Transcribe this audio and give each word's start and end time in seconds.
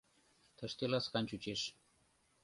Тыште 0.57 0.83
ласкан 0.91 1.25
чучеш. 1.29 1.61